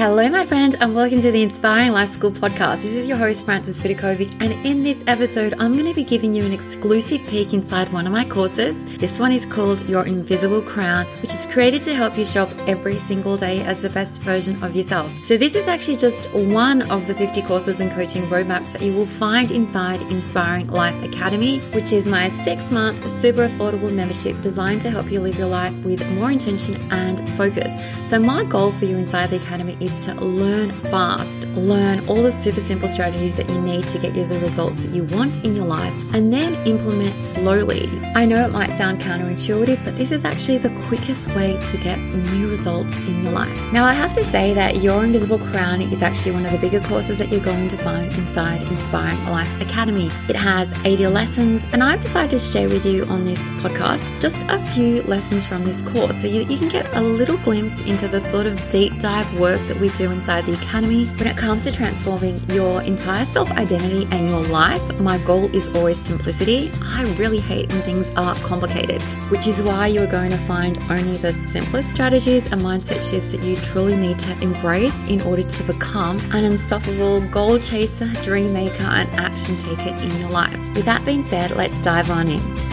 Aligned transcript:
Hello, 0.00 0.26
my 0.30 0.46
friend, 0.46 0.76
and 0.80 0.94
welcome 0.94 1.20
to 1.20 1.30
the 1.30 1.42
Inspiring 1.42 1.92
Life 1.92 2.14
School 2.14 2.30
podcast. 2.30 2.80
This 2.80 2.94
is 2.94 3.06
your 3.06 3.18
host, 3.18 3.44
Frances 3.44 3.78
Vidakovic, 3.80 4.34
and 4.40 4.54
in 4.64 4.82
this 4.82 5.04
episode, 5.06 5.52
I'm 5.58 5.74
going 5.74 5.84
to 5.84 5.92
be 5.92 6.04
giving 6.04 6.32
you 6.32 6.42
an 6.46 6.54
exclusive 6.54 7.20
peek 7.28 7.52
inside 7.52 7.92
one 7.92 8.06
of 8.06 8.12
my 8.14 8.24
courses. 8.24 8.82
This 8.96 9.18
one 9.18 9.30
is 9.30 9.44
called 9.44 9.86
Your 9.86 10.06
Invisible 10.06 10.62
Crown, 10.62 11.04
which 11.20 11.34
is 11.34 11.44
created 11.44 11.82
to 11.82 11.94
help 11.94 12.16
you 12.16 12.24
show 12.24 12.44
up 12.44 12.58
every 12.66 12.94
single 13.00 13.36
day 13.36 13.60
as 13.64 13.82
the 13.82 13.90
best 13.90 14.22
version 14.22 14.62
of 14.64 14.74
yourself. 14.74 15.12
So, 15.26 15.36
this 15.36 15.54
is 15.54 15.68
actually 15.68 15.98
just 15.98 16.32
one 16.32 16.90
of 16.90 17.06
the 17.06 17.14
50 17.14 17.42
courses 17.42 17.78
and 17.78 17.92
coaching 17.92 18.22
roadmaps 18.28 18.72
that 18.72 18.80
you 18.80 18.94
will 18.94 19.04
find 19.04 19.50
inside 19.50 20.00
Inspiring 20.10 20.68
Life 20.68 20.96
Academy, 21.04 21.58
which 21.74 21.92
is 21.92 22.06
my 22.06 22.30
six 22.42 22.70
month 22.70 23.04
super 23.20 23.48
affordable 23.50 23.92
membership 23.92 24.40
designed 24.40 24.80
to 24.80 24.88
help 24.88 25.12
you 25.12 25.20
live 25.20 25.36
your 25.36 25.48
life 25.48 25.74
with 25.84 26.10
more 26.12 26.30
intention 26.30 26.76
and 26.90 27.28
focus. 27.36 27.70
So, 28.10 28.18
my 28.18 28.42
goal 28.42 28.72
for 28.72 28.86
you 28.86 28.96
inside 28.96 29.30
the 29.30 29.36
Academy 29.36 29.76
is 29.78 29.96
to 30.06 30.14
learn 30.14 30.72
fast, 30.72 31.44
learn 31.50 32.04
all 32.08 32.24
the 32.24 32.32
super 32.32 32.60
simple 32.60 32.88
strategies 32.88 33.36
that 33.36 33.48
you 33.48 33.60
need 33.60 33.86
to 33.86 34.00
get 34.00 34.16
you 34.16 34.26
the 34.26 34.40
results 34.40 34.82
that 34.82 34.90
you 34.90 35.04
want 35.04 35.44
in 35.44 35.54
your 35.54 35.66
life, 35.66 35.94
and 36.12 36.32
then 36.32 36.54
implement 36.66 37.14
slowly. 37.36 37.88
I 38.16 38.24
know 38.24 38.44
it 38.44 38.50
might 38.50 38.76
sound 38.76 39.00
counterintuitive, 39.00 39.84
but 39.84 39.96
this 39.96 40.10
is 40.10 40.24
actually 40.24 40.58
the 40.58 40.70
quickest 40.88 41.28
way 41.36 41.56
to 41.70 41.76
get 41.76 42.00
new 42.00 42.50
results 42.50 42.96
in 42.96 43.22
your 43.22 43.30
life. 43.30 43.72
Now, 43.72 43.84
I 43.84 43.92
have 43.92 44.12
to 44.14 44.24
say 44.24 44.54
that 44.54 44.82
Your 44.82 45.04
Invisible 45.04 45.38
Crown 45.38 45.80
is 45.80 46.02
actually 46.02 46.32
one 46.32 46.44
of 46.44 46.50
the 46.50 46.58
bigger 46.58 46.80
courses 46.80 47.18
that 47.18 47.28
you're 47.28 47.38
going 47.38 47.68
to 47.68 47.76
find 47.76 48.12
inside 48.14 48.60
Inspiring 48.62 49.24
Life 49.26 49.60
Academy. 49.60 50.10
It 50.28 50.34
has 50.34 50.68
80 50.84 51.06
lessons, 51.06 51.62
and 51.72 51.80
I've 51.80 52.00
decided 52.00 52.32
to 52.32 52.38
share 52.40 52.68
with 52.68 52.84
you 52.84 53.04
on 53.04 53.24
this 53.24 53.38
podcast 53.62 54.20
just 54.20 54.44
a 54.48 54.58
few 54.72 55.02
lessons 55.02 55.44
from 55.44 55.62
this 55.62 55.80
course 55.92 56.20
so 56.20 56.26
you, 56.26 56.40
you 56.42 56.58
can 56.58 56.68
get 56.68 56.92
a 56.96 57.00
little 57.00 57.36
glimpse 57.38 57.80
into 57.82 57.99
the 58.08 58.20
sort 58.20 58.46
of 58.46 58.56
deep 58.70 58.98
dive 58.98 59.32
work 59.38 59.60
that 59.68 59.78
we 59.78 59.88
do 59.90 60.10
inside 60.10 60.46
the 60.46 60.54
Academy. 60.54 61.06
When 61.06 61.26
it 61.26 61.36
comes 61.36 61.64
to 61.64 61.72
transforming 61.72 62.38
your 62.50 62.82
entire 62.82 63.24
self 63.26 63.50
identity 63.50 64.06
and 64.10 64.28
your 64.28 64.42
life, 64.44 65.00
my 65.00 65.18
goal 65.18 65.54
is 65.54 65.68
always 65.76 65.98
simplicity. 66.00 66.70
I 66.82 67.02
really 67.18 67.40
hate 67.40 67.70
when 67.72 67.82
things 67.82 68.08
are 68.16 68.34
complicated, 68.36 69.02
which 69.30 69.46
is 69.46 69.62
why 69.62 69.88
you're 69.88 70.06
going 70.06 70.30
to 70.30 70.38
find 70.38 70.78
only 70.90 71.16
the 71.16 71.32
simplest 71.52 71.90
strategies 71.90 72.50
and 72.52 72.60
mindset 72.60 73.08
shifts 73.10 73.28
that 73.30 73.42
you 73.42 73.56
truly 73.56 73.96
need 73.96 74.18
to 74.20 74.40
embrace 74.40 74.94
in 75.08 75.20
order 75.22 75.42
to 75.42 75.62
become 75.64 76.18
an 76.32 76.44
unstoppable 76.44 77.20
goal 77.28 77.58
chaser, 77.58 78.08
dream 78.24 78.52
maker, 78.52 78.84
and 78.84 79.08
action 79.10 79.56
taker 79.56 79.90
in 79.90 80.20
your 80.20 80.30
life. 80.30 80.56
With 80.74 80.84
that 80.84 81.04
being 81.04 81.24
said, 81.24 81.50
let's 81.52 81.80
dive 81.82 82.10
on 82.10 82.28
in. 82.28 82.69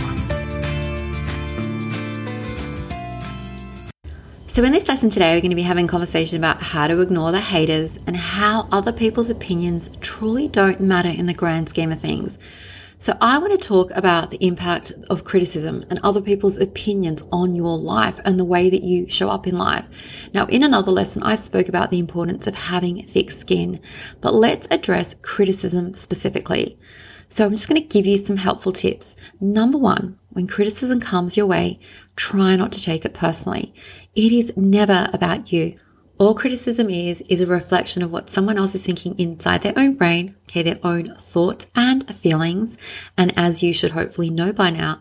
So, 4.58 4.64
in 4.64 4.72
this 4.72 4.88
lesson 4.88 5.12
today, 5.12 5.36
we're 5.36 5.42
going 5.42 5.52
to 5.52 5.56
be 5.56 5.62
having 5.62 5.86
a 5.86 5.88
conversation 5.88 6.36
about 6.36 6.64
how 6.64 6.88
to 6.88 7.00
ignore 7.00 7.32
the 7.32 7.42
haters 7.42 8.00
and 8.08 8.18
how 8.18 8.68
other 8.72 8.92
people's 8.92 9.30
opinions 9.30 9.88
truly 10.02 10.48
don't 10.48 10.82
matter 10.82 11.10
in 11.10 11.28
the 11.28 11.34
grand 11.36 11.70
scheme 11.70 11.92
of 11.92 12.02
things. 12.02 12.40
So, 12.98 13.16
I 13.22 13.38
want 13.38 13.52
to 13.52 13.60
talk 13.60 13.92
about 13.92 14.32
the 14.32 14.44
impact 14.44 14.94
of 15.12 15.24
criticism 15.24 15.86
and 15.92 16.00
other 16.02 16.22
people's 16.22 16.58
opinions 16.58 17.22
on 17.32 17.54
your 17.54 17.78
life 17.78 18.20
and 18.26 18.40
the 18.40 18.46
way 18.46 18.72
that 18.72 18.82
you 18.82 19.08
show 19.12 19.30
up 19.30 19.46
in 19.46 19.56
life. 19.56 19.86
Now, 20.34 20.48
in 20.48 20.64
another 20.64 20.92
lesson, 20.92 21.22
I 21.22 21.36
spoke 21.36 21.70
about 21.70 21.92
the 21.92 22.00
importance 22.00 22.48
of 22.48 22.56
having 22.56 23.06
thick 23.06 23.30
skin, 23.30 23.80
but 24.22 24.34
let's 24.34 24.66
address 24.72 25.14
criticism 25.22 25.94
specifically. 25.94 26.80
So, 27.30 27.46
I'm 27.46 27.52
just 27.52 27.68
going 27.68 27.82
to 27.82 27.88
give 27.88 28.06
you 28.06 28.18
some 28.18 28.38
helpful 28.38 28.72
tips. 28.72 29.16
Number 29.40 29.78
one, 29.78 30.18
when 30.30 30.48
criticism 30.48 31.00
comes 31.00 31.36
your 31.36 31.46
way, 31.46 31.80
try 32.16 32.56
not 32.56 32.72
to 32.74 32.82
take 32.82 33.06
it 33.06 33.14
personally. 33.14 33.74
It 34.16 34.32
is 34.32 34.54
never 34.56 35.10
about 35.14 35.52
you. 35.52 35.78
All 36.20 36.34
criticism 36.34 36.90
is, 36.90 37.22
is 37.30 37.42
a 37.42 37.48
reflection 37.48 38.02
of 38.02 38.12
what 38.12 38.32
someone 38.32 38.58
else 38.58 38.74
is 38.74 38.82
thinking 38.82 39.14
inside 39.20 39.62
their 39.62 39.78
own 39.78 39.94
brain, 39.94 40.36
okay, 40.44 40.64
their 40.64 40.80
own 40.84 41.16
thoughts 41.20 41.68
and 41.76 42.08
feelings. 42.16 42.76
And 43.16 43.32
as 43.38 43.62
you 43.62 43.72
should 43.72 43.92
hopefully 43.92 44.32
know 44.32 44.52
by 44.52 44.72
now, 44.72 45.00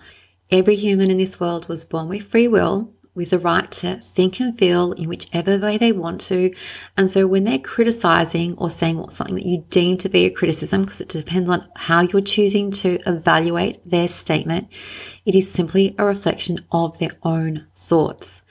every 0.50 0.76
human 0.76 1.10
in 1.10 1.16
this 1.16 1.40
world 1.40 1.68
was 1.68 1.86
born 1.86 2.08
with 2.08 2.30
free 2.30 2.48
will, 2.48 2.92
with 3.16 3.30
the 3.30 3.38
right 3.38 3.68
to 3.72 3.96
think 3.96 4.38
and 4.38 4.56
feel 4.56 4.92
in 4.92 5.08
whichever 5.08 5.58
way 5.58 5.78
they 5.78 5.90
want 5.90 6.20
to. 6.20 6.54
And 6.96 7.10
so 7.10 7.26
when 7.26 7.44
they're 7.44 7.58
criticizing 7.58 8.56
or 8.58 8.70
saying 8.70 9.08
something 9.10 9.34
that 9.34 9.46
you 9.46 9.64
deem 9.70 9.96
to 9.98 10.08
be 10.08 10.26
a 10.26 10.30
criticism, 10.30 10.82
because 10.82 11.00
it 11.00 11.08
depends 11.08 11.50
on 11.50 11.66
how 11.74 12.02
you're 12.02 12.20
choosing 12.20 12.70
to 12.72 13.00
evaluate 13.06 13.80
their 13.88 14.06
statement, 14.06 14.68
it 15.24 15.34
is 15.34 15.50
simply 15.50 15.94
a 15.98 16.04
reflection 16.04 16.60
of 16.70 16.98
their 16.98 17.16
own 17.22 17.66
thoughts. 17.74 18.42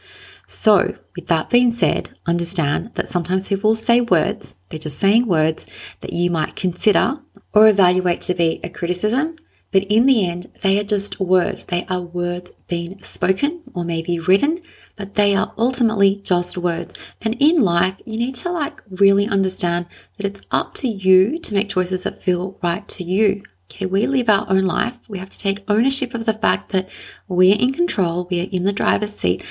So, 0.47 0.97
with 1.15 1.27
that 1.27 1.49
being 1.49 1.71
said, 1.71 2.17
understand 2.25 2.91
that 2.95 3.09
sometimes 3.09 3.47
people 3.47 3.73
say 3.75 4.01
words, 4.01 4.57
they're 4.69 4.79
just 4.79 4.99
saying 4.99 5.27
words 5.27 5.65
that 6.01 6.13
you 6.13 6.29
might 6.29 6.55
consider 6.55 7.19
or 7.53 7.67
evaluate 7.67 8.21
to 8.21 8.33
be 8.33 8.59
a 8.63 8.69
criticism, 8.69 9.37
but 9.75 9.83
in 9.89 10.05
the 10.05 10.25
end, 10.25 10.49
they 10.61 10.79
are 10.79 10.85
just 10.85 11.19
words. 11.19 11.65
They 11.65 11.83
are 11.89 11.99
words 11.99 12.49
being 12.69 13.03
spoken 13.03 13.61
or 13.73 13.83
maybe 13.83 14.17
written, 14.17 14.61
but 14.95 15.15
they 15.15 15.35
are 15.35 15.51
ultimately 15.57 16.21
just 16.23 16.57
words. 16.57 16.95
And 17.21 17.35
in 17.41 17.61
life, 17.61 17.95
you 18.05 18.15
need 18.15 18.35
to 18.35 18.51
like 18.51 18.81
really 18.89 19.27
understand 19.27 19.87
that 20.15 20.25
it's 20.25 20.39
up 20.49 20.75
to 20.75 20.87
you 20.87 21.39
to 21.39 21.53
make 21.53 21.67
choices 21.67 22.03
that 22.03 22.23
feel 22.23 22.57
right 22.63 22.87
to 22.87 23.03
you. 23.03 23.43
Okay, 23.69 23.85
we 23.85 24.07
live 24.07 24.29
our 24.29 24.45
own 24.47 24.63
life. 24.63 24.97
We 25.09 25.19
have 25.19 25.31
to 25.31 25.39
take 25.39 25.65
ownership 25.67 26.13
of 26.13 26.25
the 26.25 26.33
fact 26.33 26.71
that 26.71 26.87
we're 27.27 27.59
in 27.59 27.73
control, 27.73 28.29
we 28.31 28.39
are 28.39 28.49
in 28.49 28.63
the 28.63 28.71
driver's 28.71 29.13
seat, 29.13 29.43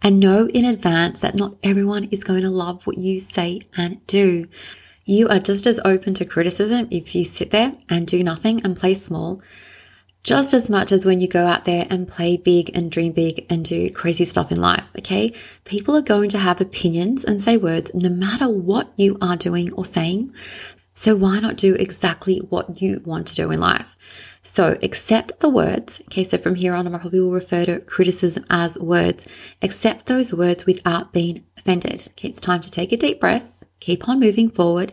and 0.00 0.18
know 0.18 0.46
in 0.46 0.64
advance 0.64 1.20
that 1.20 1.34
not 1.34 1.58
everyone 1.62 2.04
is 2.04 2.24
going 2.24 2.40
to 2.44 2.48
love 2.48 2.86
what 2.86 2.96
you 2.96 3.20
say 3.20 3.60
and 3.76 4.06
do. 4.06 4.48
You 5.08 5.28
are 5.28 5.38
just 5.38 5.68
as 5.68 5.78
open 5.84 6.14
to 6.14 6.24
criticism 6.24 6.88
if 6.90 7.14
you 7.14 7.22
sit 7.22 7.52
there 7.52 7.74
and 7.88 8.08
do 8.08 8.24
nothing 8.24 8.60
and 8.64 8.76
play 8.76 8.92
small, 8.94 9.40
just 10.24 10.52
as 10.52 10.68
much 10.68 10.90
as 10.90 11.06
when 11.06 11.20
you 11.20 11.28
go 11.28 11.46
out 11.46 11.64
there 11.64 11.86
and 11.88 12.08
play 12.08 12.36
big 12.36 12.72
and 12.74 12.90
dream 12.90 13.12
big 13.12 13.46
and 13.48 13.64
do 13.64 13.88
crazy 13.88 14.24
stuff 14.24 14.50
in 14.50 14.60
life. 14.60 14.88
Okay. 14.98 15.32
People 15.64 15.94
are 15.94 16.02
going 16.02 16.28
to 16.30 16.38
have 16.38 16.60
opinions 16.60 17.22
and 17.22 17.40
say 17.40 17.56
words 17.56 17.92
no 17.94 18.08
matter 18.08 18.48
what 18.48 18.92
you 18.96 19.16
are 19.22 19.36
doing 19.36 19.72
or 19.74 19.84
saying. 19.84 20.34
So 20.96 21.14
why 21.14 21.38
not 21.38 21.56
do 21.56 21.76
exactly 21.76 22.38
what 22.38 22.82
you 22.82 23.00
want 23.04 23.28
to 23.28 23.36
do 23.36 23.52
in 23.52 23.60
life? 23.60 23.96
So 24.42 24.76
accept 24.82 25.38
the 25.38 25.48
words. 25.48 26.00
Okay, 26.06 26.24
so 26.24 26.36
from 26.36 26.56
here 26.56 26.74
on, 26.74 26.88
I 26.88 26.98
probably 26.98 27.20
will 27.20 27.30
refer 27.30 27.64
to 27.66 27.78
criticism 27.78 28.44
as 28.50 28.76
words. 28.78 29.24
Accept 29.62 30.06
those 30.06 30.34
words 30.34 30.66
without 30.66 31.12
being 31.12 31.44
offended. 31.56 32.08
Okay, 32.10 32.30
it's 32.30 32.40
time 32.40 32.60
to 32.62 32.70
take 32.72 32.90
a 32.90 32.96
deep 32.96 33.20
breath. 33.20 33.62
Keep 33.80 34.08
on 34.08 34.20
moving 34.20 34.50
forward. 34.50 34.92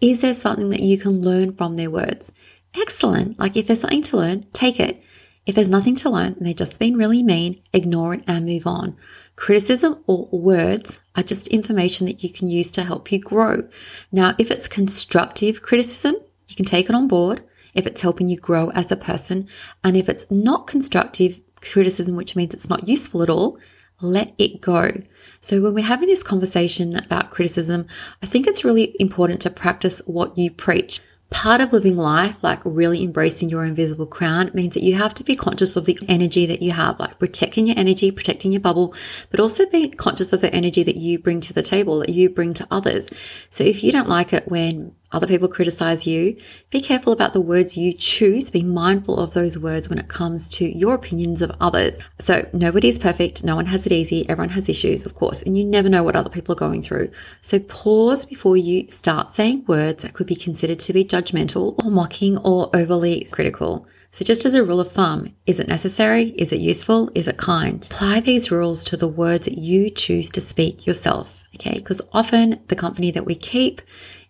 Is 0.00 0.20
there 0.20 0.34
something 0.34 0.70
that 0.70 0.80
you 0.80 0.98
can 0.98 1.22
learn 1.22 1.54
from 1.54 1.76
their 1.76 1.90
words? 1.90 2.32
Excellent. 2.74 3.38
Like 3.38 3.56
if 3.56 3.66
there's 3.66 3.80
something 3.80 4.02
to 4.02 4.16
learn, 4.16 4.46
take 4.52 4.80
it. 4.80 5.02
If 5.44 5.54
there's 5.54 5.68
nothing 5.68 5.96
to 5.96 6.10
learn 6.10 6.34
and 6.34 6.46
they've 6.46 6.56
just 6.56 6.78
been 6.78 6.96
really 6.96 7.22
mean, 7.22 7.60
ignore 7.72 8.14
it 8.14 8.24
and 8.26 8.46
move 8.46 8.66
on. 8.66 8.96
Criticism 9.34 10.02
or 10.06 10.28
words 10.30 11.00
are 11.16 11.22
just 11.22 11.48
information 11.48 12.06
that 12.06 12.22
you 12.22 12.30
can 12.32 12.48
use 12.48 12.70
to 12.72 12.84
help 12.84 13.10
you 13.10 13.18
grow. 13.18 13.68
Now, 14.10 14.34
if 14.38 14.50
it's 14.50 14.68
constructive 14.68 15.62
criticism, 15.62 16.16
you 16.46 16.56
can 16.56 16.64
take 16.64 16.88
it 16.88 16.94
on 16.94 17.08
board 17.08 17.42
if 17.74 17.86
it's 17.86 18.02
helping 18.02 18.28
you 18.28 18.36
grow 18.36 18.70
as 18.70 18.92
a 18.92 18.96
person, 18.96 19.48
and 19.82 19.96
if 19.96 20.08
it's 20.08 20.30
not 20.30 20.66
constructive 20.66 21.40
criticism, 21.60 22.16
which 22.16 22.36
means 22.36 22.52
it's 22.52 22.68
not 22.68 22.86
useful 22.86 23.22
at 23.22 23.30
all, 23.30 23.58
let 24.02 24.34
it 24.38 24.60
go. 24.60 25.02
So 25.40 25.60
when 25.60 25.74
we're 25.74 25.84
having 25.84 26.08
this 26.08 26.22
conversation 26.22 26.96
about 26.96 27.30
criticism, 27.30 27.86
I 28.22 28.26
think 28.26 28.46
it's 28.46 28.64
really 28.64 28.94
important 29.00 29.40
to 29.42 29.50
practice 29.50 30.00
what 30.06 30.36
you 30.36 30.50
preach. 30.50 31.00
Part 31.30 31.62
of 31.62 31.72
living 31.72 31.96
life, 31.96 32.36
like 32.42 32.60
really 32.64 33.02
embracing 33.02 33.48
your 33.48 33.64
invisible 33.64 34.06
crown, 34.06 34.50
means 34.52 34.74
that 34.74 34.82
you 34.82 34.96
have 34.96 35.14
to 35.14 35.24
be 35.24 35.34
conscious 35.34 35.76
of 35.76 35.86
the 35.86 35.98
energy 36.06 36.44
that 36.44 36.60
you 36.60 36.72
have, 36.72 37.00
like 37.00 37.18
protecting 37.18 37.66
your 37.66 37.78
energy, 37.78 38.10
protecting 38.10 38.52
your 38.52 38.60
bubble, 38.60 38.94
but 39.30 39.40
also 39.40 39.64
being 39.66 39.90
conscious 39.92 40.32
of 40.34 40.42
the 40.42 40.54
energy 40.54 40.82
that 40.82 40.96
you 40.96 41.18
bring 41.18 41.40
to 41.40 41.54
the 41.54 41.62
table, 41.62 42.00
that 42.00 42.10
you 42.10 42.28
bring 42.28 42.52
to 42.54 42.66
others. 42.70 43.08
So 43.48 43.64
if 43.64 43.82
you 43.82 43.90
don't 43.90 44.10
like 44.10 44.34
it 44.34 44.48
when 44.48 44.94
other 45.12 45.26
people 45.26 45.48
criticize 45.48 46.06
you, 46.06 46.36
be 46.70 46.80
careful 46.80 47.12
about 47.12 47.32
the 47.32 47.40
words 47.40 47.76
you 47.76 47.92
choose. 47.92 48.50
Be 48.50 48.62
mindful 48.62 49.18
of 49.18 49.34
those 49.34 49.58
words 49.58 49.88
when 49.88 49.98
it 49.98 50.08
comes 50.08 50.48
to 50.50 50.66
your 50.66 50.94
opinions 50.94 51.42
of 51.42 51.52
others. 51.60 51.98
So 52.18 52.48
nobody's 52.52 52.98
perfect. 52.98 53.44
No 53.44 53.56
one 53.56 53.66
has 53.66 53.86
it 53.86 53.92
easy. 53.92 54.28
Everyone 54.28 54.50
has 54.50 54.68
issues, 54.68 55.04
of 55.04 55.14
course, 55.14 55.42
and 55.42 55.56
you 55.56 55.64
never 55.64 55.88
know 55.88 56.02
what 56.02 56.16
other 56.16 56.30
people 56.30 56.54
are 56.54 56.56
going 56.56 56.82
through. 56.82 57.10
So 57.42 57.58
pause 57.58 58.24
before 58.24 58.56
you 58.56 58.90
start 58.90 59.34
saying 59.34 59.64
words 59.66 60.02
that 60.02 60.14
could 60.14 60.26
be 60.26 60.36
considered 60.36 60.78
to 60.80 60.92
be 60.92 61.04
judgmental 61.04 61.82
or 61.84 61.90
mocking 61.90 62.38
or 62.38 62.74
overly 62.74 63.24
critical. 63.30 63.86
So 64.12 64.26
just 64.26 64.44
as 64.44 64.54
a 64.54 64.62
rule 64.62 64.78
of 64.78 64.92
thumb, 64.92 65.34
is 65.46 65.58
it 65.58 65.68
necessary? 65.68 66.30
Is 66.36 66.52
it 66.52 66.60
useful? 66.60 67.10
Is 67.14 67.26
it 67.26 67.38
kind? 67.38 67.82
Apply 67.90 68.20
these 68.20 68.50
rules 68.50 68.84
to 68.84 68.96
the 68.96 69.08
words 69.08 69.46
that 69.46 69.56
you 69.56 69.88
choose 69.88 70.28
to 70.30 70.40
speak 70.40 70.86
yourself. 70.86 71.44
Okay. 71.54 71.78
Because 71.78 72.02
often 72.12 72.60
the 72.68 72.76
company 72.76 73.10
that 73.10 73.24
we 73.24 73.34
keep 73.34 73.80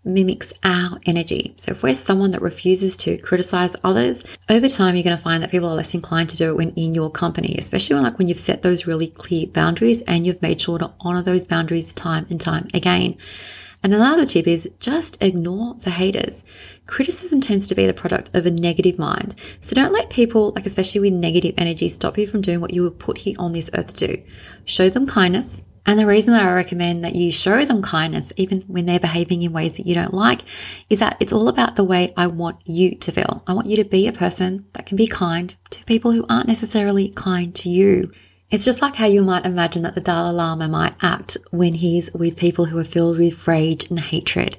mimics 0.04 0.52
our 0.64 0.98
energy. 1.06 1.54
So 1.58 1.72
if 1.72 1.82
we're 1.82 1.94
someone 1.94 2.32
that 2.32 2.42
refuses 2.42 2.96
to 2.98 3.18
criticize 3.18 3.76
others, 3.84 4.24
over 4.48 4.68
time 4.68 4.96
you're 4.96 5.04
going 5.04 5.16
to 5.16 5.22
find 5.22 5.42
that 5.42 5.50
people 5.50 5.68
are 5.68 5.76
less 5.76 5.94
inclined 5.94 6.30
to 6.30 6.36
do 6.36 6.50
it 6.50 6.56
when 6.56 6.70
in 6.70 6.94
your 6.94 7.10
company, 7.10 7.56
especially 7.58 7.94
when 7.94 8.02
like 8.02 8.18
when 8.18 8.28
you've 8.28 8.40
set 8.40 8.62
those 8.62 8.86
really 8.86 9.08
clear 9.08 9.46
boundaries 9.46 10.02
and 10.02 10.26
you've 10.26 10.42
made 10.42 10.60
sure 10.60 10.78
to 10.78 10.92
honor 11.00 11.22
those 11.22 11.44
boundaries 11.44 11.92
time 11.92 12.26
and 12.30 12.40
time 12.40 12.68
again. 12.74 13.16
And 13.84 13.92
another 13.92 14.24
tip 14.24 14.46
is 14.46 14.70
just 14.78 15.20
ignore 15.20 15.74
the 15.74 15.90
haters. 15.90 16.44
Criticism 16.86 17.40
tends 17.40 17.66
to 17.66 17.74
be 17.74 17.86
the 17.86 17.92
product 17.92 18.30
of 18.32 18.46
a 18.46 18.50
negative 18.50 18.96
mind. 18.96 19.34
So 19.60 19.74
don't 19.74 19.92
let 19.92 20.08
people, 20.08 20.52
like 20.54 20.66
especially 20.66 21.00
with 21.00 21.14
negative 21.14 21.54
energy, 21.58 21.88
stop 21.88 22.16
you 22.16 22.28
from 22.28 22.42
doing 22.42 22.60
what 22.60 22.72
you 22.72 22.82
were 22.84 22.90
put 22.90 23.18
here 23.18 23.34
on 23.38 23.52
this 23.52 23.70
earth 23.74 23.96
to 23.96 24.06
do. 24.06 24.22
Show 24.64 24.88
them 24.88 25.06
kindness, 25.06 25.64
and 25.84 25.98
the 25.98 26.06
reason 26.06 26.32
that 26.32 26.44
I 26.44 26.52
recommend 26.52 27.04
that 27.04 27.16
you 27.16 27.32
show 27.32 27.64
them 27.64 27.82
kindness, 27.82 28.32
even 28.36 28.62
when 28.62 28.86
they're 28.86 29.00
behaving 29.00 29.42
in 29.42 29.52
ways 29.52 29.76
that 29.76 29.86
you 29.86 29.94
don't 29.94 30.14
like, 30.14 30.42
is 30.88 31.00
that 31.00 31.16
it's 31.18 31.32
all 31.32 31.48
about 31.48 31.74
the 31.74 31.84
way 31.84 32.12
I 32.16 32.28
want 32.28 32.60
you 32.64 32.94
to 32.96 33.12
feel. 33.12 33.42
I 33.46 33.52
want 33.52 33.66
you 33.66 33.76
to 33.76 33.84
be 33.84 34.06
a 34.06 34.12
person 34.12 34.66
that 34.74 34.86
can 34.86 34.96
be 34.96 35.08
kind 35.08 35.54
to 35.70 35.84
people 35.84 36.12
who 36.12 36.24
aren't 36.28 36.46
necessarily 36.46 37.08
kind 37.10 37.54
to 37.56 37.68
you. 37.68 38.12
It's 38.52 38.66
just 38.66 38.82
like 38.82 38.96
how 38.96 39.06
you 39.06 39.22
might 39.22 39.46
imagine 39.46 39.80
that 39.80 39.94
the 39.94 40.02
Dalai 40.02 40.30
Lama 40.30 40.68
might 40.68 40.92
act 41.00 41.38
when 41.52 41.72
he's 41.72 42.12
with 42.12 42.36
people 42.36 42.66
who 42.66 42.76
are 42.78 42.84
filled 42.84 43.16
with 43.16 43.48
rage 43.48 43.88
and 43.88 43.98
hatred. 43.98 44.58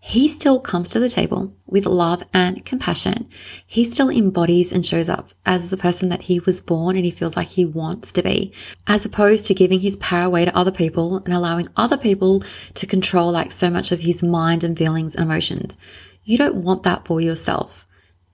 He 0.00 0.28
still 0.28 0.58
comes 0.58 0.88
to 0.88 0.98
the 0.98 1.10
table 1.10 1.52
with 1.66 1.84
love 1.84 2.22
and 2.32 2.64
compassion. 2.64 3.28
He 3.66 3.84
still 3.84 4.08
embodies 4.08 4.72
and 4.72 4.84
shows 4.84 5.10
up 5.10 5.28
as 5.44 5.68
the 5.68 5.76
person 5.76 6.08
that 6.08 6.22
he 6.22 6.40
was 6.40 6.62
born 6.62 6.96
and 6.96 7.04
he 7.04 7.10
feels 7.10 7.36
like 7.36 7.48
he 7.48 7.66
wants 7.66 8.12
to 8.12 8.22
be, 8.22 8.50
as 8.86 9.04
opposed 9.04 9.44
to 9.44 9.54
giving 9.54 9.80
his 9.80 9.98
power 9.98 10.24
away 10.24 10.46
to 10.46 10.56
other 10.56 10.72
people 10.72 11.18
and 11.18 11.34
allowing 11.34 11.68
other 11.76 11.98
people 11.98 12.42
to 12.72 12.86
control 12.86 13.30
like 13.30 13.52
so 13.52 13.68
much 13.68 13.92
of 13.92 14.00
his 14.00 14.22
mind 14.22 14.64
and 14.64 14.78
feelings 14.78 15.14
and 15.14 15.22
emotions. 15.22 15.76
You 16.24 16.38
don't 16.38 16.56
want 16.56 16.82
that 16.84 17.06
for 17.06 17.20
yourself. 17.20 17.86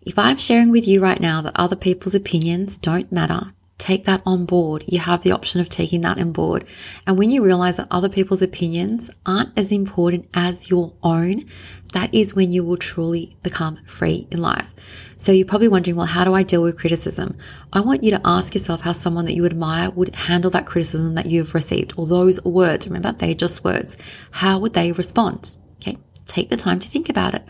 If 0.03 0.17
I'm 0.21 0.39
sharing 0.39 0.71
with 0.71 0.87
you 0.87 1.01
right 1.01 1.21
now 1.21 1.43
that 1.43 1.57
other 1.57 1.75
people's 1.75 2.15
opinions 2.15 2.77
don't 2.77 3.11
matter, 3.11 3.55
take 3.81 4.05
that 4.05 4.23
on 4.25 4.45
board. 4.45 4.85
You 4.87 5.01
have 5.01 5.23
the 5.23 5.33
option 5.33 5.61
of 5.61 5.69
taking 5.69 6.03
that 6.03 6.19
on 6.19 6.33
board. 6.33 6.65
And 7.07 7.19
when 7.19 7.31
you 7.31 7.43
realize 7.43 7.79
that 7.79 7.89
other 7.91 8.09
people's 8.09 8.43
opinions 8.43 9.11
aren't 9.27 9.59
as 9.59 9.73
important 9.73 10.29
as 10.35 10.71
your 10.71 10.93
own, 11.03 11.47
that 11.93 12.15
is 12.15 12.35
when 12.35 12.53
you 12.53 12.63
will 12.63 12.77
truly 12.77 13.37
become 13.43 13.79
free 13.87 14.29
in 14.31 14.39
life. 14.39 14.73
So 15.17 15.33
you're 15.33 15.47
probably 15.47 15.69
wondering, 15.69 15.97
well, 15.97 16.07
how 16.07 16.25
do 16.25 16.35
I 16.35 16.43
deal 16.43 16.63
with 16.63 16.79
criticism? 16.79 17.37
I 17.73 17.81
want 17.81 18.05
you 18.05 18.11
to 18.13 18.21
ask 18.25 18.55
yourself 18.55 18.83
how 18.83 18.93
someone 18.93 19.25
that 19.25 19.35
you 19.35 19.45
admire 19.45 19.91
would 19.91 20.15
handle 20.15 20.51
that 20.53 20.67
criticism 20.67 21.15
that 21.15 21.27
you've 21.27 21.55
received 21.55 21.93
or 21.97 22.07
those 22.07 22.43
words. 22.45 22.87
Remember, 22.87 23.13
they're 23.13 23.35
just 23.35 23.65
words. 23.65 23.97
How 24.31 24.59
would 24.59 24.75
they 24.75 24.93
respond? 24.93 25.57
Okay. 25.81 25.99
Take 26.27 26.49
the 26.49 26.57
time 26.57 26.79
to 26.81 26.89
think 26.89 27.09
about 27.09 27.35
it. 27.35 27.45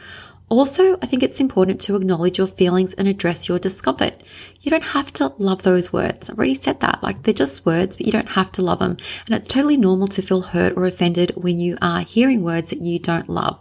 Also, 0.51 0.99
I 1.01 1.07
think 1.07 1.23
it's 1.23 1.39
important 1.39 1.81
to 1.83 1.95
acknowledge 1.95 2.37
your 2.37 2.49
feelings 2.49 2.93
and 2.95 3.07
address 3.07 3.49
your 3.49 3.61
discomfort. 3.61 4.21
You 4.61 4.73
don't 4.73 4.83
have 4.83 5.13
to 5.13 5.33
love 5.39 5.63
those 5.63 5.93
words. 5.93 6.29
I've 6.29 6.37
already 6.37 6.57
said 6.57 6.81
that. 6.81 7.01
Like 7.05 7.23
they're 7.23 7.33
just 7.33 7.65
words, 7.65 7.97
but 7.97 8.05
you 8.05 8.11
don't 8.11 8.31
have 8.31 8.51
to 8.53 8.63
love 8.63 8.81
them. 8.81 8.97
And 9.27 9.37
it's 9.37 9.47
totally 9.47 9.77
normal 9.77 10.09
to 10.09 10.23
feel 10.23 10.43
hurt 10.43 10.77
or 10.77 10.87
offended 10.87 11.33
when 11.37 11.61
you 11.61 11.79
are 11.81 12.01
hearing 12.01 12.43
words 12.43 12.71
that 12.71 12.83
you 12.83 12.99
don't 12.99 13.29
love. 13.29 13.61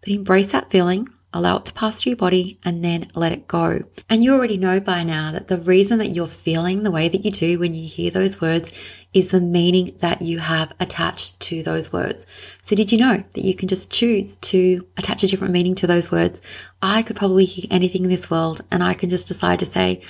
But 0.00 0.08
embrace 0.08 0.52
that 0.52 0.70
feeling, 0.70 1.10
allow 1.32 1.56
it 1.56 1.64
to 1.66 1.72
pass 1.72 2.00
through 2.00 2.10
your 2.10 2.16
body, 2.16 2.58
and 2.64 2.84
then 2.84 3.08
let 3.14 3.32
it 3.32 3.48
go. 3.48 3.84
And 4.08 4.22
you 4.22 4.34
already 4.34 4.56
know 4.56 4.80
by 4.80 5.02
now 5.02 5.32
that 5.32 5.48
the 5.48 5.58
reason 5.58 5.98
that 5.98 6.14
you're 6.14 6.26
feeling 6.26 6.82
the 6.82 6.90
way 6.90 7.08
that 7.08 7.24
you 7.24 7.30
do 7.30 7.58
when 7.58 7.74
you 7.74 7.88
hear 7.88 8.10
those 8.10 8.40
words 8.40 8.72
is 9.12 9.28
the 9.28 9.40
meaning 9.40 9.94
that 10.00 10.22
you 10.22 10.38
have 10.38 10.72
attached 10.80 11.38
to 11.40 11.62
those 11.62 11.92
words. 11.92 12.24
So 12.62 12.74
did 12.74 12.92
you 12.92 12.98
know 12.98 13.24
that 13.34 13.44
you 13.44 13.54
can 13.54 13.68
just 13.68 13.90
choose 13.90 14.36
to 14.36 14.86
attach 14.96 15.22
a 15.22 15.26
different 15.26 15.52
meaning 15.52 15.74
to 15.76 15.86
those 15.86 16.10
words? 16.10 16.40
I 16.80 17.02
could 17.02 17.16
probably 17.16 17.44
hear 17.44 17.66
anything 17.70 18.04
in 18.04 18.10
this 18.10 18.30
world 18.30 18.62
and 18.70 18.82
I 18.82 18.94
can 18.94 19.10
just 19.10 19.28
decide 19.28 19.58
to 19.58 19.66
say, 19.66 20.00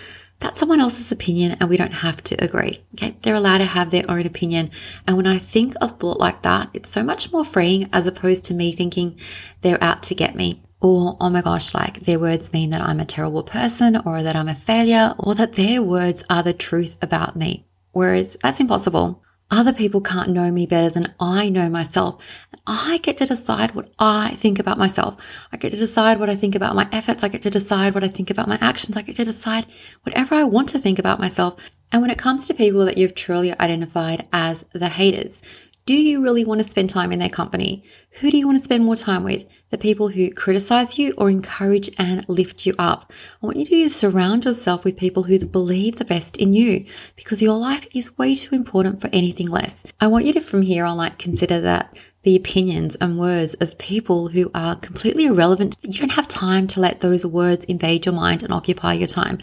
that's 0.43 0.59
someone 0.59 0.81
else's 0.81 1.13
opinion 1.13 1.57
and 1.61 1.71
we 1.71 1.77
don't 1.77 1.93
have 1.93 2.23
to 2.25 2.45
agree. 2.45 2.83
Okay. 2.95 3.17
They're 3.23 3.35
allowed 3.35 3.59
to 3.59 3.65
have 3.65 3.91
their 3.91 4.09
own 4.11 4.27
opinion. 4.27 4.71
And 5.07 5.17
when 5.17 5.27
I 5.27 5.39
think 5.39 5.75
of 5.81 5.99
thought 5.99 6.19
like 6.19 6.43
that, 6.43 6.69
it's 6.75 6.91
so 6.91 7.03
much 7.03 7.33
more 7.33 7.45
freeing 7.45 7.89
as 7.93 8.07
opposed 8.07 8.45
to 8.47 8.55
me 8.55 8.73
thinking 8.73 9.19
they're 9.61 9.83
out 9.83 10.03
to 10.05 10.15
get 10.15 10.35
me. 10.35 10.61
Or, 10.82 11.17
oh 11.20 11.31
my 11.31 11.43
gosh, 11.43 11.75
like 11.75 12.00
their 12.00 12.19
words 12.19 12.52
mean 12.52 12.70
that 12.70 12.82
I'm 12.82 12.99
a 12.99 13.05
terrible 13.05 13.44
person 13.44 13.96
or 14.05 14.25
that 14.25 14.34
I'm 14.34 14.49
a 14.49 14.55
failure 14.55 15.14
or 15.17 15.37
that 15.37 15.52
their 15.52 15.81
words 15.81 16.25
are 16.29 16.43
the 16.43 16.52
truth 16.52 16.99
about 17.00 17.37
me. 17.37 17.64
Whereas 17.93 18.37
that's 18.43 18.58
impossible. 18.58 19.23
Other 19.49 19.73
people 19.73 20.00
can't 20.00 20.31
know 20.31 20.50
me 20.50 20.67
better 20.67 20.90
than 20.90 21.14
I 21.20 21.50
know 21.50 21.69
myself. 21.69 22.20
I 22.67 22.99
get 22.99 23.19
to 23.19 23.26
decide 23.26 23.75
what 23.75 23.90
I 23.99 24.34
think 24.34 24.58
about 24.58 24.79
myself. 24.79 25.17
I 25.52 25.56
get 25.56 25.70
to 25.70 25.76
decide 25.76 26.19
what 26.19 26.31
I 26.31 26.34
think 26.34 26.56
about 26.56 26.75
my 26.75 26.88
efforts. 26.90 27.23
I 27.23 27.29
get 27.29 27.43
to 27.43 27.50
decide 27.50 27.94
what 27.94 28.02
I 28.02 28.08
think 28.08 28.31
about 28.31 28.49
my 28.49 28.58
actions. 28.61 28.96
I 28.96 29.02
get 29.02 29.17
to 29.17 29.25
decide 29.25 29.67
whatever 30.02 30.34
I 30.34 30.44
want 30.44 30.70
to 30.70 30.81
think 30.81 30.99
about 30.99 31.20
myself. 31.20 31.55
And 31.93 32.01
when 32.01 32.10
it 32.10 32.19
comes 32.19 32.48
to 32.48 32.55
people 32.55 32.84
that 32.86 32.96
you've 32.98 33.15
truly 33.15 33.53
identified 33.60 34.27
as 34.32 34.65
the 34.72 34.89
haters, 34.89 35.43
do 35.84 35.94
you 35.94 36.22
really 36.22 36.44
want 36.44 36.62
to 36.62 36.69
spend 36.69 36.91
time 36.91 37.10
in 37.10 37.19
their 37.19 37.29
company? 37.29 37.82
Who 38.20 38.31
do 38.31 38.39
you 38.39 38.46
want 38.46 38.58
to 38.58 38.65
spend 38.65 38.84
more 38.84 38.94
time 38.94 39.24
with? 39.24 39.44
The 39.70 39.79
people 39.79 40.10
who 40.10 40.31
criticize 40.31 40.96
you 40.96 41.12
or 41.19 41.29
encourage 41.29 41.91
and 41.98 42.24
lift 42.29 42.65
you 42.67 42.74
up? 42.79 43.12
I 43.43 43.46
want 43.46 43.56
you 43.58 43.65
to 43.65 43.91
surround 43.91 44.44
yourself 44.44 44.84
with 44.84 44.96
people 44.96 45.24
who 45.24 45.44
believe 45.44 45.96
the 45.96 46.05
best 46.05 46.36
in 46.36 46.53
you 46.53 46.84
because 47.17 47.43
your 47.43 47.58
life 47.58 47.89
is 47.93 48.17
way 48.17 48.36
too 48.36 48.55
important 48.55 49.01
for 49.01 49.10
anything 49.12 49.48
less. 49.48 49.82
I 50.01 50.06
want 50.06 50.24
you 50.24 50.32
to 50.34 50.41
from 50.41 50.62
here 50.62 50.84
on 50.84 50.96
like 50.96 51.19
consider 51.19 51.60
that 51.62 51.93
the 52.22 52.36
opinions 52.36 52.94
and 52.96 53.19
words 53.19 53.55
of 53.55 53.79
people 53.79 54.29
who 54.29 54.50
are 54.55 54.76
completely 54.76 55.24
irrelevant. 55.24 55.76
You 55.82 56.00
don't 56.00 56.12
have 56.12 56.29
time 56.29 56.67
to 56.69 56.81
let 56.81 57.00
those 57.00 57.26
words 57.26 57.64
invade 57.64 58.06
your 58.06 58.14
mind 58.14 58.43
and 58.43 58.52
occupy 58.52 58.94
your 58.94 59.08
time. 59.08 59.38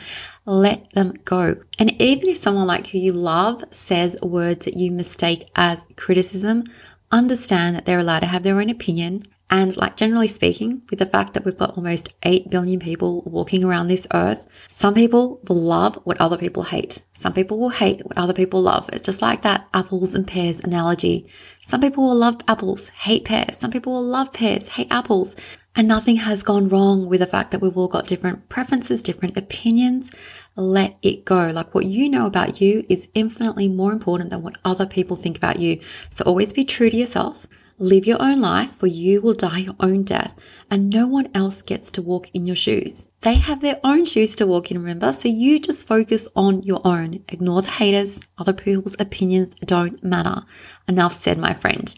Let 0.46 0.92
them 0.94 1.14
go. 1.26 1.58
And 1.78 1.92
even 2.02 2.30
if 2.30 2.38
someone 2.38 2.68
like 2.68 2.88
who 2.88 2.98
you 2.98 3.12
love 3.12 3.64
says 3.72 4.16
words 4.22 4.66
that 4.66 4.78
you 4.78 4.92
mistake 4.92 5.50
as 5.56 5.80
criticism, 5.96 6.64
understand 7.12 7.76
that 7.76 7.86
they're 7.86 8.00
allowed 8.00 8.22
to 8.22 8.28
have 8.28 8.44
their 8.44 8.60
own 8.60 8.70
opinion 8.70 9.26
and 9.50 9.76
like 9.78 9.96
generally 9.96 10.28
speaking, 10.28 10.84
with 10.90 11.00
the 11.00 11.08
fact 11.08 11.34
that 11.34 11.44
we've 11.44 11.58
got 11.58 11.76
almost 11.76 12.14
8 12.22 12.50
billion 12.52 12.80
people 12.80 13.24
walking 13.24 13.66
around 13.66 13.88
this 13.88 14.06
earth, 14.14 14.46
some 14.70 14.94
people 14.94 15.42
will 15.48 15.62
love 15.62 16.00
what 16.04 16.22
other 16.22 16.38
people 16.38 16.64
hate. 16.64 17.04
Some 17.14 17.34
people 17.34 17.60
will 17.60 17.70
hate 17.70 18.06
what 18.06 18.18
other 18.18 18.34
people 18.34 18.62
love. 18.62 18.90
It's 18.94 19.06
just 19.06 19.22
like 19.22 19.42
that 19.42 19.68
apples 19.74 20.14
and 20.14 20.28
pears 20.28 20.60
analogy. 20.60 21.28
Some 21.66 21.82
people 21.82 22.08
will 22.08 22.16
love 22.16 22.42
apples, 22.48 22.90
hate 22.90 23.26
pears. 23.26 23.58
Some 23.58 23.72
people 23.72 23.94
will 23.94 24.06
love 24.06 24.34
pears, 24.34 24.68
hate 24.70 24.92
apples. 24.92 25.36
And 25.76 25.88
nothing 25.88 26.18
has 26.18 26.44
gone 26.44 26.70
wrong 26.70 27.08
with 27.08 27.20
the 27.20 27.28
fact 27.28 27.52
that 27.52 27.62
we've 27.62 27.78
all 27.78 27.88
got 27.88 28.08
different 28.08 28.50
preferences, 28.50 29.02
different 29.02 29.38
opinions. 29.38 30.12
Let 30.56 30.98
it 31.02 31.26
go. 31.26 31.50
Like 31.50 31.74
what 31.74 31.86
you 31.86 32.08
know 32.08 32.26
about 32.26 32.62
you 32.62 32.86
is 32.88 33.08
infinitely 33.16 33.68
more 33.68 33.92
important 33.92 34.30
than 34.30 34.44
what 34.44 34.58
other 34.64 34.86
people 34.86 35.16
think 35.16 35.38
about 35.38 35.60
you. 35.60 35.80
So 36.14 36.24
always 36.26 36.54
be 36.54 36.66
true 36.66 36.90
to 36.90 36.98
yourself. 36.98 37.48
Live 37.82 38.06
your 38.06 38.22
own 38.22 38.42
life, 38.42 38.76
for 38.76 38.88
you 38.88 39.22
will 39.22 39.34
die 39.34 39.60
your 39.60 39.76
own 39.80 40.04
death, 40.04 40.36
and 40.70 40.90
no 40.90 41.08
one 41.08 41.30
else 41.34 41.62
gets 41.62 41.90
to 41.92 42.02
walk 42.02 42.30
in 42.34 42.44
your 42.44 42.56
shoes. 42.56 43.08
They 43.22 43.36
have 43.36 43.62
their 43.62 43.80
own 43.86 44.04
shoes 44.04 44.36
to 44.36 44.46
walk 44.46 44.70
in, 44.70 44.80
remember? 44.80 45.14
So 45.14 45.30
you 45.30 45.62
just 45.62 45.88
focus 45.88 46.28
on 46.36 46.62
your 46.64 46.82
own. 46.86 47.24
Ignore 47.30 47.62
the 47.62 47.70
haters. 47.70 48.20
Other 48.38 48.52
people's 48.52 48.98
opinions 49.00 49.56
don't 49.64 50.04
matter. 50.04 50.44
Enough 50.90 51.22
said, 51.22 51.38
my 51.38 51.54
friend. 51.54 51.96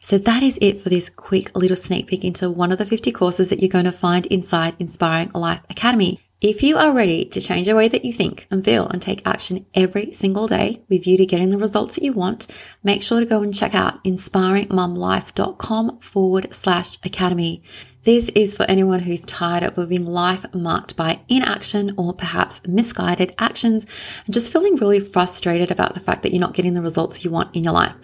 So 0.00 0.18
that 0.18 0.42
is 0.42 0.58
it 0.60 0.82
for 0.82 0.88
this 0.88 1.08
quick 1.08 1.54
little 1.56 1.76
sneak 1.76 2.08
peek 2.08 2.24
into 2.24 2.50
one 2.50 2.72
of 2.72 2.78
the 2.78 2.86
50 2.86 3.12
courses 3.12 3.50
that 3.50 3.60
you're 3.60 3.68
going 3.68 3.84
to 3.84 3.92
find 3.92 4.26
inside 4.26 4.74
Inspiring 4.80 5.30
Life 5.32 5.60
Academy. 5.70 6.20
If 6.40 6.62
you 6.62 6.78
are 6.78 6.90
ready 6.90 7.26
to 7.26 7.38
change 7.38 7.66
the 7.66 7.76
way 7.76 7.86
that 7.88 8.02
you 8.02 8.14
think 8.14 8.46
and 8.50 8.64
feel 8.64 8.88
and 8.88 9.02
take 9.02 9.20
action 9.26 9.66
every 9.74 10.14
single 10.14 10.46
day 10.46 10.80
with 10.88 11.06
you 11.06 11.18
to 11.18 11.26
getting 11.26 11.50
the 11.50 11.58
results 11.58 11.96
that 11.96 12.02
you 12.02 12.14
want, 12.14 12.46
make 12.82 13.02
sure 13.02 13.20
to 13.20 13.26
go 13.26 13.42
and 13.42 13.54
check 13.54 13.74
out 13.74 14.02
inspiringmumlife.com 14.04 16.00
forward 16.00 16.54
slash 16.54 16.96
academy. 17.04 17.62
This 18.04 18.30
is 18.30 18.56
for 18.56 18.62
anyone 18.70 19.00
who's 19.00 19.20
tired 19.20 19.62
of 19.62 19.76
living 19.76 20.02
life 20.02 20.46
marked 20.54 20.96
by 20.96 21.20
inaction 21.28 21.92
or 21.98 22.14
perhaps 22.14 22.62
misguided 22.66 23.34
actions 23.38 23.84
and 24.24 24.32
just 24.32 24.50
feeling 24.50 24.76
really 24.76 25.00
frustrated 25.00 25.70
about 25.70 25.92
the 25.92 26.00
fact 26.00 26.22
that 26.22 26.32
you're 26.32 26.40
not 26.40 26.54
getting 26.54 26.72
the 26.72 26.80
results 26.80 27.22
you 27.22 27.30
want 27.30 27.54
in 27.54 27.64
your 27.64 27.74
life. 27.74 27.94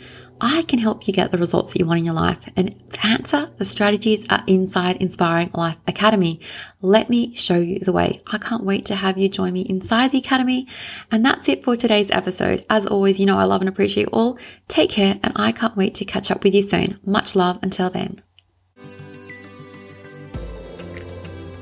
I 0.40 0.62
can 0.62 0.78
help 0.78 1.06
you 1.06 1.14
get 1.14 1.30
the 1.30 1.38
results 1.38 1.72
that 1.72 1.78
you 1.78 1.86
want 1.86 1.98
in 1.98 2.04
your 2.04 2.14
life. 2.14 2.48
And 2.56 2.74
the 2.90 3.06
answer, 3.06 3.50
the 3.56 3.64
strategies 3.64 4.26
are 4.28 4.44
inside 4.46 4.96
Inspiring 4.96 5.50
Life 5.54 5.76
Academy. 5.86 6.40
Let 6.82 7.08
me 7.08 7.34
show 7.34 7.56
you 7.56 7.78
the 7.78 7.92
way. 7.92 8.20
I 8.26 8.38
can't 8.38 8.64
wait 8.64 8.84
to 8.86 8.96
have 8.96 9.16
you 9.16 9.28
join 9.28 9.54
me 9.54 9.62
inside 9.62 10.12
the 10.12 10.18
Academy. 10.18 10.66
And 11.10 11.24
that's 11.24 11.48
it 11.48 11.64
for 11.64 11.76
today's 11.76 12.10
episode. 12.10 12.66
As 12.68 12.84
always, 12.84 13.18
you 13.18 13.26
know 13.26 13.38
I 13.38 13.44
love 13.44 13.62
and 13.62 13.68
appreciate 13.68 14.04
you 14.04 14.10
all. 14.12 14.38
Take 14.68 14.90
care, 14.90 15.18
and 15.22 15.32
I 15.36 15.52
can't 15.52 15.76
wait 15.76 15.94
to 15.96 16.04
catch 16.04 16.30
up 16.30 16.44
with 16.44 16.54
you 16.54 16.62
soon. 16.62 16.98
Much 17.04 17.34
love 17.34 17.58
until 17.62 17.88
then. 17.88 18.22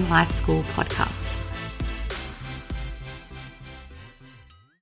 Life 0.00 0.32
School 0.40 0.62
podcast. 0.74 1.21